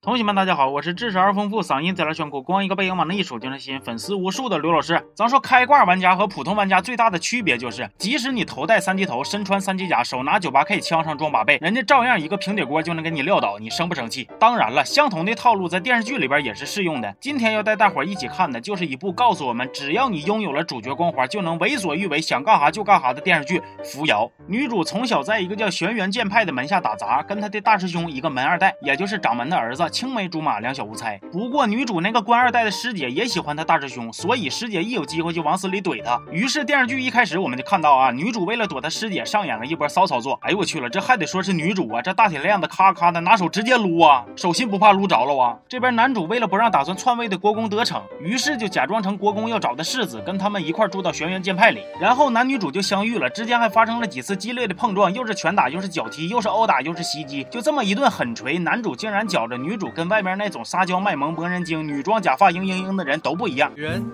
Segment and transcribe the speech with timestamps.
[0.00, 5.04] 同学们，大家好，我是知识而丰富、嗓音贼拉炫酷、光一个背影往那一杵就能吸引粉丝无数的刘老师。
[5.12, 14.30] 咱说开挂玩家和普通玩家最大的区别就是，即使你头戴三级头、身穿三级甲、手拿九八 K、枪上装把背，人家照样一个平底锅就能给你撂倒，你生不生气？
[14.38, 17.12] 当然了，相同的套路在电视剧里边也是适用的。
[17.20, 24.24] 今天要带大伙一起看的就是一部告诉我们，只要你拥有了主角光环，就能为所欲为，想干啥就干啥的电视剧《扶摇》。
[24.46, 30.74] 女主从小在一个叫轩辕剑派的门下打杂，跟她的大师兄一个门二代，也就是掌门的儿子，青梅竹马两。
[30.78, 36.20] 小无猜，不过女主那个官二代的师姐也喜欢她大师兄，所以师姐一有机会就往死里怼他。
[36.30, 40.38] 于是电视剧一开始我们就看到啊，女主为了躲她师姐，上演了一波骚操作。
[40.42, 45.56] 哎呦我去了，这还得说是女主啊，这大铁链子咔咔的拿手直接撸啊，手心不怕撸着了啊。
[45.66, 51.80] 这边男主为了不让打算篡位的国公得逞，于是就假装成国公要找的世子，跟他们一块住到轩辕剑派里。
[52.00, 60.64] 然后男女主就相遇了，之间还发生了几次激烈的碰撞，又是拳打又是脚踢，又是殴打又是袭击，就这么一顿狠锤，男主竟然觉着女主跟外面那种。
[60.64, 63.72] 撒娇卖萌博人精，女装假发嘤嘤嘤的人都不一样。
[63.76, 64.04] 人，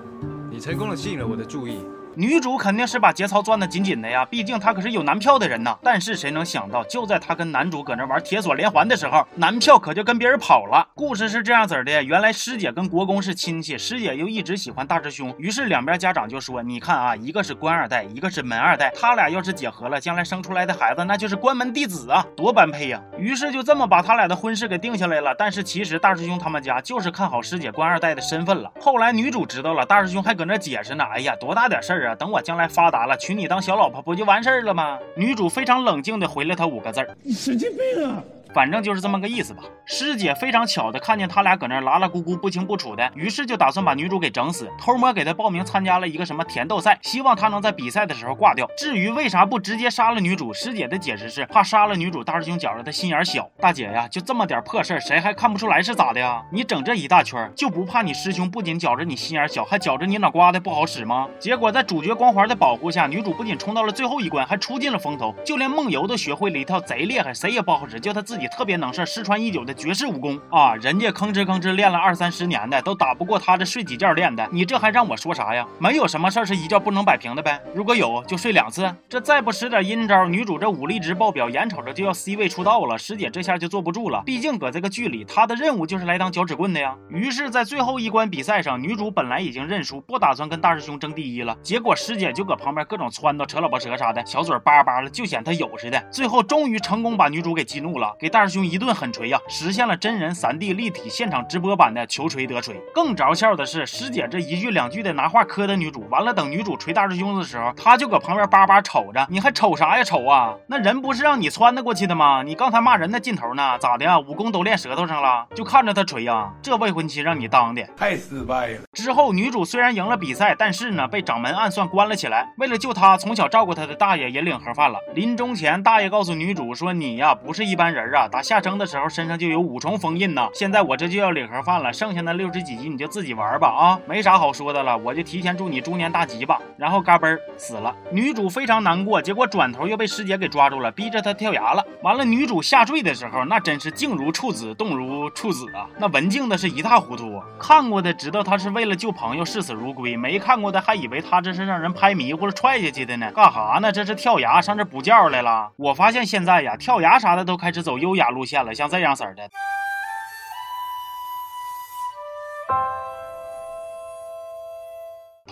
[0.50, 1.78] 你成功的吸引了我的注意。
[2.16, 5.76] 女主肯定是把节操攥得紧紧的呀，毕竟她可是有男票的人呐。
[5.82, 10.86] 但是谁能想到，就在她跟男主搁那玩铁锁连环的时候，男票可就跟别人跑了。
[10.94, 25.34] 故事是这样子的：原来师姐跟国公是亲戚，师姐又一直喜欢大师兄，于是两边家长就说：“你看啊，一个是官二代，一个是门二代，他俩要是结合了，将来生出来的孩子那就是关门弟子啊，多般配呀！”于是就这么把他俩的婚事给定下来了。
[25.36, 28.70] 但是其实大师兄他们家就是看好师姐官二代的身份了。
[28.80, 35.00] 后来女主知道了，大师兄还搁那解释呢：“哎呀，多大点事儿等我将来发。”达了，娶你当小老婆不就完事儿了吗？
[35.16, 38.22] 女主非常冷静的回了他五个字儿：你神经病啊！
[38.54, 39.64] 反正就是这么个意思吧。
[39.84, 48.66] 师姐非常巧的看见他俩搁那拉拉咕咕不清不楚的，于是就打算把女主给整死，偷摸给她报名参加了一个什么甜豆赛，希望她能在比赛的时候挂掉。
[48.78, 53.50] 至于为啥不直接杀了女主，师姐的解释是怕杀了女主，大师兄觉着她心眼小。
[53.58, 56.42] 大姐呀，就这么点破事儿，谁还看不出来是咋的呀？
[56.52, 61.28] 你整这一大圈，就不怕你师兄不仅觉着你心眼小，还觉着你脑瓜子不好使吗？
[61.38, 70.74] 结果在主角光环的保护下，女主不仅冲到了最后一关，还出尽了风头，就连梦游都学会了一套贼厉害，谁也不好使，就她自己特别能事，失传已久的绝世武功啊！
[70.76, 74.46] 人家吭哧吭哧练了二三十年的，都打不过他这睡几觉练的。
[74.50, 75.66] 你这还让我说啥呀？
[75.78, 77.60] 没有什么事儿是一觉不能摆平的呗。
[77.74, 78.92] 如果有，就睡两次。
[79.08, 82.98] 这再不使点阴招，女主这武力值爆表，眼瞅着就要 C 位出道了。
[82.98, 86.94] 师姐这下就坐不住了，毕竟搁这个剧里，她的任务就是来当脚趾棍的呀。
[87.08, 91.56] 于是，在最后一关比赛上，女主本来已经认输，不打算跟大师兄争第一了。
[91.62, 96.00] 结果师姐就搁旁边各种撺掇、扯老婆舌啥的，小嘴叭叭的，就显她有似的。
[96.10, 99.94] 最后终于成功把女主给激怒了，给大师兄一顿狠锤呀，实现了。
[99.94, 110.54] 真人三 D 立体现场直播版的求锤得锤，更着笑的是师姐这一句两句的拿话磕的女主，完了等女主锤大师兄的时候，他就搁旁边叭叭瞅着，你还瞅啥呀瞅啊？
[110.68, 112.42] 那人不是让你撺掇过去的吗？
[112.42, 113.76] 你刚才骂人的劲头呢？
[113.78, 114.18] 咋的？
[114.20, 115.46] 武功都练舌头上了？
[115.54, 116.50] 就看着他锤呀？
[116.62, 118.84] 这未婚妻让你当的太失败了。
[118.94, 122.50] 之后女主虽然赢了比赛，但是呢被掌门暗算关了起来。
[122.56, 124.98] 为了救她，从小照顾她的大爷也领盒饭了。
[125.14, 130.48] 临终前，大爷告诉女主说：“你呀不是一般人啊，打下生的时候身上就有五。”重封印呢？
[130.54, 136.58] 现在我这就要领盒饭了，剩下那六十几集你就自己玩吧啊，没啥好说的了，我就提前祝你猪年大吉吧。
[136.78, 141.84] 然后嘎嘣死了，女主非常难过，结果转头又被师姐给抓住了，逼着她跳崖了。
[142.00, 145.86] 完了，女主下坠的时候，那真是静如处子，动如处子啊！
[145.98, 153.30] 那文静的是一塌糊涂，看过的知道她是为了救朋友视死如归，没看过的还以为她这是让人拍迷糊了踹下去的呢。
[153.32, 153.92] 干哈呢？
[153.92, 155.70] 这是跳崖上这补觉来了？
[155.76, 159.48] 我发现现在呀，跳崖啥的都开始走优雅路线了，像这样式儿的。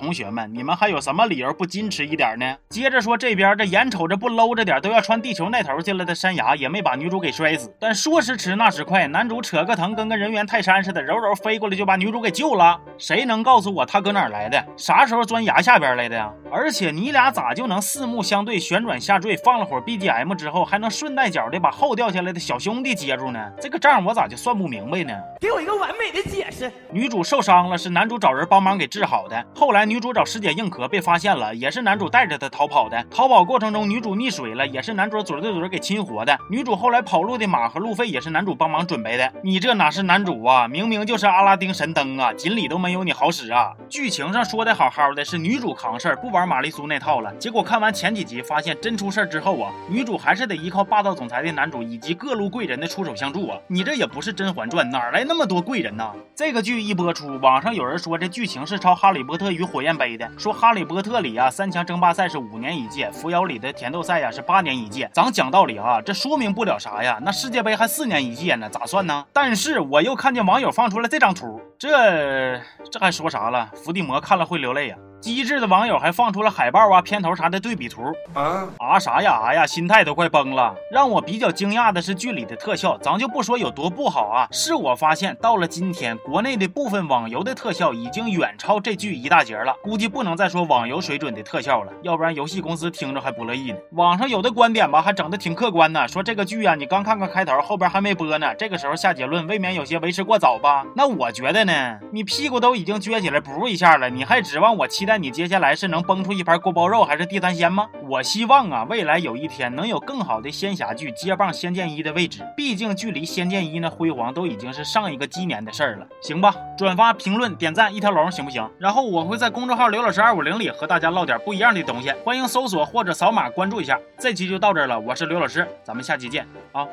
[0.03, 2.57] 同学们，你们还有什么理由不矜持一点呢？
[2.71, 7.73] 接着说这边，这眼瞅着不搂着点都要穿地球那头去了的山崖，也没把女主给摔死。
[7.79, 12.81] 但说时迟，那时快，男主扯个藤，跟个人猿泰山似的，柔柔飞过来就把女主给救了。
[12.99, 14.61] 谁能告诉我他搁哪儿来的？
[14.77, 16.33] 啥时候钻崖下边来的呀？
[16.51, 19.37] 而且你俩咋就能四目相对，旋转下坠？
[19.37, 23.39] 放了会儿 BGM 之后，还能顺带脚的把后掉下来的小兄弟接住呢？
[23.61, 25.15] 这个账我咋就算不明白呢？
[25.41, 26.73] 给我一个完美的解释。
[26.91, 29.47] 女主受伤了，是男主找人帮忙给治好的。
[29.55, 29.92] 后来。
[29.93, 33.05] 女主找师姐硬壳被发现了，也是男主带着她逃跑的。
[33.11, 36.35] 逃跑过程中，女主溺水了，也是男主嘴对嘴给亲活的。
[36.49, 39.31] 女主后来跑路的马和路费也是男主帮忙准备的。
[39.45, 40.67] 你这哪是男主啊？
[40.67, 42.33] 明明就是阿拉丁神灯啊！
[42.33, 43.75] 锦鲤都没有你好使啊！
[43.91, 47.31] 剧情上说的好好的，是女主扛事儿，不玩玛丽苏那套了。
[47.35, 53.59] 结果看完前几集，发现真出事儿之后啊，女主还是得依靠霸道总裁的男主以及各路贵人的出手相助啊！
[53.69, 56.11] 你这也不是《甄嬛传》，哪来那么多贵人呢？
[56.35, 59.81] 这个剧一播出，网上有人说这剧情是抄《哈利波特与火》。
[59.83, 65.11] 焰杯的，说哈利波特里啊三强争霸赛是五年一届，扶摇里的甜豆赛呀是八年一届。
[65.13, 69.27] 咱讲道理啊，这说明不了啥呀，那世界杯还四年一届呢，咋算呢？
[69.33, 73.71] 但是我又看见网友放出了这张图，这这还说啥了？
[73.75, 74.97] 伏地魔看了会流泪呀。
[75.23, 78.03] 机智的网友还放出了海报啊、片头啥的对比图
[78.35, 80.75] 啊啊啥呀啊呀，心态都快崩了。
[80.91, 93.79] 让我比较惊讶的是剧里的特效，咱就不说有多不好啊，是我发现到了今天，国内的部分网游的特效已经远超这剧一大截了，估计不能再说网游水准的特效了，要不然游戏公司听着还不乐意呢。
[93.93, 100.85] 网上有的观点吧，还整的挺客观呢，说这个剧啊，你刚看看开头，后边还没播呢，这个时候下结论未免有些为时过早吧？
[100.97, 105.12] 那我觉得呢，你屁股都已经撅起来补一下了，你还指望我期待？
[105.13, 107.87] 那你接下来是能崩出一盘锅包肉，还是地摊鲜吗？
[108.09, 112.41] 我希望啊，未来有一天能有更好的仙侠剧接棒《仙剑一》的位置。
[112.57, 116.07] 毕竟距离《仙剑一》呢辉煌都已经是上一个鸡年的事儿了。
[116.23, 118.67] 行吧，转发、评论、点赞一条龙，行不行？
[118.79, 124.01] 然后我会在公众号刘老师二五零里和大家唠点不一样的东西，欢迎搜索或者扫码关注一下。
[124.19, 126.87] 这期就到这儿了，我是刘老师，咱们下期见啊。